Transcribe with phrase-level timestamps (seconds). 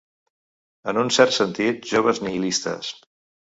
[0.93, 2.95] En un cert sentit, joves nihilistes.